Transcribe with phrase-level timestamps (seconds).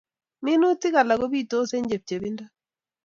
[0.45, 2.43] Minutik alak kopitos eng' chepchepindo